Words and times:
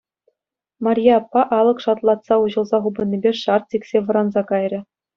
Марье 0.83 1.11
аппа 1.19 1.41
алӑк 1.59 1.79
шалтлатса 1.85 2.35
уҫӑлса 2.47 2.77
хупӑннипе 2.89 3.31
шарт 3.45 3.67
сиксе 3.75 3.99
вӑранса 4.09 4.41
кайрӗ. 4.55 4.79